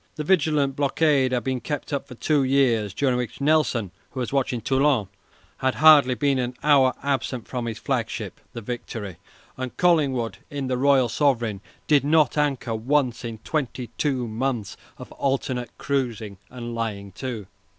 The 0.15 0.23
vigilant 0.23 0.75
blockade 0.75 1.31
had 1.31 1.43
been 1.43 1.59
kept 1.59 1.93
up 1.93 2.07
for 2.07 2.15
two 2.15 2.41
years, 2.43 2.91
during 2.91 3.17
which 3.17 3.39
Nelson, 3.39 3.91
who 4.09 4.19
was 4.19 4.33
watching 4.33 4.59
Toulon, 4.59 5.09
had 5.57 5.75
hardly 5.75 6.15
been 6.15 6.39
an 6.39 6.55
hour 6.63 6.95
absent 7.03 7.47
from 7.47 7.67
his 7.67 7.77
flagship, 7.77 8.41
the 8.53 8.61
"Victory"; 8.61 9.17
and 9.57 9.77
Collingwood, 9.77 10.39
in 10.49 10.65
the 10.65 10.77
"Royal 10.79 11.07
Sovereign," 11.07 11.61
did 11.85 12.03
not 12.03 12.35
anchor 12.35 12.73
once 12.73 13.23
in 13.23 13.37
twenty 13.43 13.91
two 13.99 14.27
months 14.27 14.75
of 14.97 15.11
alternate 15.11 15.69
cruising 15.77 16.37
and 16.49 16.73
lying 16.73 17.11
to. 17.11 17.45